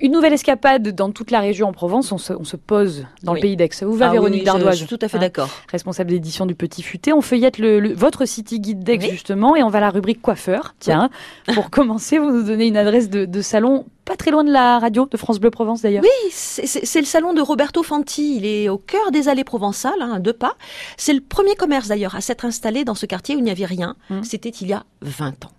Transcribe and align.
Une 0.00 0.12
nouvelle 0.12 0.32
escapade 0.32 0.88
dans 0.94 1.10
toute 1.10 1.30
la 1.32 1.40
région 1.40 1.68
en 1.68 1.72
Provence. 1.72 2.12
On 2.12 2.18
se, 2.18 2.32
on 2.32 2.44
se 2.44 2.56
pose 2.56 3.04
dans 3.24 3.32
Oui. 3.32 3.38
le 3.40 3.42
pays 3.42 3.56
d'Aix. 3.56 3.68
Où 3.84 3.92
va 3.94 4.06
Ah 4.06 4.08
oui, 4.10 4.14
Véronique 4.14 4.48
oui, 4.54 4.62
je- 4.70 4.76
suis 4.76 4.86
tout 4.86 4.98
à 5.02 5.08
fait 5.08 5.16
Hein, 5.16 5.20
d'accord. 5.20 5.48
Responsable 5.72 6.10
d'édition 6.10 6.46
du 6.46 6.54
Petit 6.54 6.82
Futé. 6.82 7.12
On 7.12 7.20
feuillette 7.20 7.58
le, 7.58 7.80
le- 7.80 7.94
votre 7.94 8.24
city 8.24 8.60
guide 8.60 8.84
d'Aix 8.84 8.98
Oui. 9.00 9.10
justement 9.10 9.56
et 9.56 9.62
on 9.64 9.68
va 9.68 9.78
à 9.78 9.80
la 9.80 9.90
rubrique 9.90 10.22
coiffeur. 10.22 10.74
Tiens, 10.78 11.10
pour 11.54 11.70
commencer, 11.70 12.18
vous 12.18 12.30
nous 12.30 12.42
donnez 12.44 12.66
une 12.68 12.76
adresse 12.76 13.10
de, 13.10 13.24
de 13.24 13.42
salon 13.42 13.86
pas 14.04 14.16
très 14.16 14.30
loin 14.30 14.42
de 14.44 14.50
la 14.52 14.78
radio 14.78 15.06
de 15.10 15.16
France 15.18 15.38
Bleu 15.38 15.50
Provence 15.50 15.82
d'ailleurs. 15.82 16.02
Oui, 16.02 16.30
c'est 16.32 17.00
le 17.00 17.04
salon 17.06 17.34
de 17.34 17.42
Roberto 17.42 17.82
Fanti. 17.82 18.36
Il 18.36 18.46
est 18.46 18.68
au 18.70 18.78
cœur 18.78 19.10
des 19.10 19.28
allées 19.28 19.44
provençales, 19.44 20.00
hein, 20.00 20.12
à 20.14 20.18
deux 20.18 20.32
pas. 20.32 20.54
C'est 20.96 21.12
le 21.12 21.20
premier 21.20 21.56
commerce 21.56 21.88
d'ailleurs 21.88 22.14
à 22.14 22.20
s'être 22.22 22.44
installé 22.46 22.84
dans 22.84 22.94
ce 22.94 23.04
quartier 23.04 23.34
où 23.36 23.38
il 23.40 23.44
n'y 23.44 23.50
avait 23.50 23.66
rien. 23.66 23.96
Mm. 24.08 24.22
C'était 24.22 24.48
il 24.48 24.68
y 24.68 24.72
a 24.72 24.84
20 25.02 25.44
ans. 25.44 25.50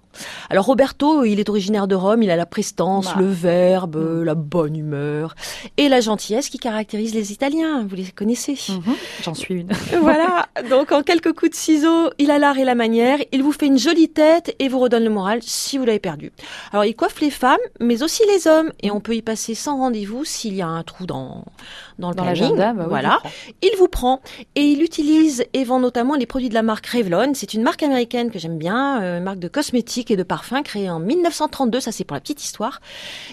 Alors 0.49 0.65
Roberto, 0.65 1.23
il 1.25 1.39
est 1.39 1.47
originaire 1.49 1.87
de 1.87 1.95
Rome, 1.95 2.23
il 2.23 2.31
a 2.31 2.35
la 2.35 2.45
prestance, 2.45 3.05
Bah. 3.07 3.15
le 3.19 3.27
verbe, 3.27 3.95
Mm. 3.97 4.23
la 4.23 4.35
bonne 4.35 4.75
humeur 4.75 5.35
et 5.77 5.89
la 5.89 6.01
gentillesse 6.01 6.49
qui 6.49 6.57
caractérise 6.57 7.13
les 7.13 7.31
Italiens. 7.31 7.85
Vous 7.87 7.95
les 7.95 8.05
connaissez 8.05 8.57
Mhm, 8.69 8.95
J'en 9.23 9.33
suis 9.35 9.53
une. 9.53 9.67
voilà, 10.01 10.47
donc 10.69 10.91
en 10.91 11.03
quelques 11.03 11.33
coups 11.33 11.51
de 11.51 11.55
ciseaux, 11.55 12.09
il 12.17 12.31
a 12.31 12.39
l'art 12.39 12.57
et 12.57 12.63
la 12.65 12.73
manière, 12.75 13.19
il 13.31 13.43
vous 13.43 13.51
fait 13.51 13.67
une 13.67 13.77
jolie 13.77 14.09
tête 14.09 14.55
et 14.59 14.67
vous 14.69 14.79
redonne 14.79 15.03
le 15.03 15.09
moral 15.09 15.39
si 15.43 15.77
vous 15.77 15.85
l'avez 15.85 15.99
perdu. 15.99 16.31
Alors 16.71 16.85
il 16.85 16.95
coiffe 16.95 17.21
les 17.21 17.29
femmes, 17.31 17.59
mais 17.79 18.01
aussi 18.01 18.23
les 18.33 18.47
hommes, 18.47 18.71
et 18.81 18.89
on 18.91 18.99
peut 18.99 19.15
y 19.15 19.21
passer 19.21 19.53
sans 19.53 19.77
rendez-vous 19.77 20.25
s'il 20.25 20.55
y 20.55 20.61
a 20.63 20.67
un 20.67 20.81
trou 20.83 21.05
dans, 21.05 21.45
dans 21.99 22.09
le 22.09 22.15
Dans 22.15 22.23
planning. 22.23 22.55
bah 22.57 22.73
oui, 22.75 22.85
voilà, 22.87 23.19
il 23.61 23.71
vous 23.77 23.87
prend 23.87 24.21
et 24.55 24.63
il 24.63 24.81
utilise 24.81 25.43
et 25.53 25.63
vend 25.63 25.79
notamment 25.79 26.15
les 26.15 26.25
produits 26.25 26.49
de 26.49 26.53
la 26.55 26.63
marque 26.63 26.87
Revlon. 26.87 27.33
C'est 27.35 27.53
une 27.53 27.61
marque 27.61 27.83
américaine 27.83 28.31
que 28.31 28.39
j'aime 28.39 28.57
bien, 28.57 29.01
euh, 29.03 29.17
une 29.19 29.23
marque 29.23 29.39
de 29.39 29.47
cosmétiques 29.47 30.09
et 30.11 30.15
de 30.17 30.23
parfums 30.23 30.38
créée 30.63 30.89
en 30.89 30.99
1932. 30.99 31.79
Ça 31.79 31.91
c'est 31.91 32.03
pour 32.03 32.15
la 32.15 32.21
petite 32.21 32.43
histoire. 32.43 32.81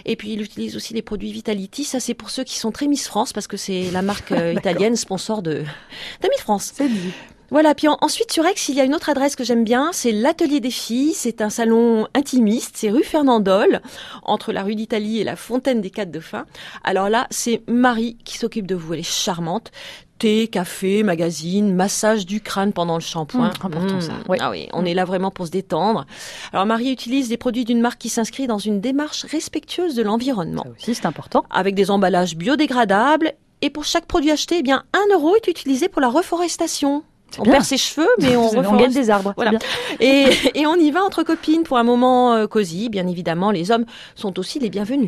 Et 0.05 0.17
puis 0.17 0.33
il 0.33 0.43
utilise 0.43 0.77
aussi 0.77 0.95
les 0.95 1.03
produits 1.03 1.33
Vitality. 1.33 1.85
Ça 1.85 2.01
c'est 2.01 2.15
pour 2.15 2.31
ceux 2.31 2.45
qui 2.45 2.59
sont 2.59 2.73
très 2.73 2.87
Miss 2.87 3.07
France 3.07 3.33
parce 3.33 3.47
que 3.47 3.57
c'est 3.57 3.91
la 3.91 4.03
marque 4.03 4.33
euh, 4.33 4.53
italienne 4.57 4.97
sponsor 4.97 5.43
de, 5.43 5.65
de 6.23 6.29
Miss 6.29 6.41
France. 6.41 6.73
C'est 6.75 6.89
dit. 6.89 7.13
Voilà, 7.51 7.75
puis 7.75 7.89
en- 7.89 7.97
ensuite 8.01 8.33
sur 8.33 8.45
Aix, 8.47 8.55
il 8.69 8.75
y 8.75 8.81
a 8.81 8.85
une 8.85 8.95
autre 8.95 9.09
adresse 9.09 9.37
que 9.37 9.45
j'aime 9.45 9.65
bien, 9.65 9.91
c'est 9.93 10.13
l'Atelier 10.13 10.61
des 10.61 10.71
filles. 10.71 11.13
C'est 11.15 11.41
un 11.41 11.51
salon 11.51 12.09
intimiste, 12.15 12.77
c'est 12.77 12.91
rue 12.91 13.05
Fernandol, 13.05 13.81
entre 14.23 14.53
la 14.53 14.63
rue 14.63 14.75
d'Italie 14.75 15.21
et 15.21 15.25
la 15.25 15.37
fontaine 15.37 15.81
des 15.81 15.91
Quatre 15.91 16.11
Dauphins. 16.11 16.47
Alors 16.85 17.09
là, 17.09 17.27
c'est 17.31 17.63
Marie 17.69 18.17
qui 18.25 18.37
s'occupe 18.39 18.67
de 18.67 18.75
vous, 18.75 18.95
elle 18.95 19.01
est 19.01 19.03
charmante. 19.03 19.71
Thé, 20.19 20.49
café, 20.49 21.03
magazine, 21.03 21.75
massage 21.75 22.25
du 22.25 22.41
crâne 22.41 22.73
pendant 22.73 22.95
le 22.95 23.01
shampoing. 23.03 23.49
Mmh, 23.49 23.67
important, 23.67 24.01
ça. 24.01 24.13
Ouais. 24.31 24.39
Ah 24.41 24.51
oui, 24.51 24.67
on 24.73 24.87
est 24.87 24.95
là 24.95 25.05
vraiment 25.05 25.31
pour 25.31 25.47
se 25.47 25.51
détendre. 25.51 26.07
Alors 26.55 26.65
Marie 26.65 26.91
utilise 26.91 27.29
des 27.29 27.37
produits 27.37 27.67
d'une 27.67 27.83
marque 27.83 28.01
qui 28.01 28.09
s'inscrit 28.09 28.47
dans 28.47 28.57
une 28.59 28.81
démarche 28.81 29.25
respectueuse 29.27 29.95
de 29.95 30.03
l'environnement 30.03 30.63
Ça 30.65 30.71
aussi, 30.71 30.95
c'est 30.95 31.05
important. 31.07 31.45
avec 31.51 31.75
des 31.75 31.91
emballages 31.91 32.35
biodégradables. 32.35 33.35
Et 33.61 33.69
pour 33.71 33.85
chaque 33.85 34.07
produit 34.07 34.31
acheté, 34.31 34.57
eh 34.59 34.63
bien, 34.63 34.85
un 34.95 35.15
euro 35.15 35.37
est 35.37 35.49
utilisé 35.49 35.89
pour 35.89 36.01
la 36.01 36.09
reforestation. 36.09 37.03
On 37.39 37.43
bien. 37.43 37.53
perd 37.53 37.65
ses 37.65 37.77
cheveux, 37.77 38.09
mais 38.21 38.37
on, 38.37 38.49
on 38.57 38.77
gagne 38.77 38.93
des 38.93 39.11
arbres. 39.11 39.33
Voilà. 39.37 39.53
Et, 40.01 40.27
et 40.55 40.67
on 40.67 40.77
y 40.77 40.91
va 40.91 41.03
entre 41.05 41.23
copines 41.23 41.63
pour 41.63 41.79
un 41.79 41.85
moment 41.85 42.35
euh, 42.35 42.47
cosy. 42.47 42.89
Bien 42.89 43.07
évidemment, 43.07 43.51
les 43.51 43.71
hommes 43.71 43.85
sont 44.15 44.39
aussi 44.39 44.59
les 44.59 44.71
bienvenus. 44.71 45.05